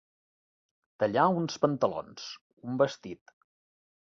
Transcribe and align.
Tallar 1.03 1.25
uns 1.41 1.59
pantalons, 1.67 2.25
un 2.71 2.81
vestit. 2.85 3.37